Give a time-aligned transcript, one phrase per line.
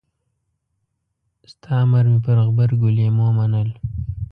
[1.51, 3.69] ستا امر مې پر غبرګو لېمو منل.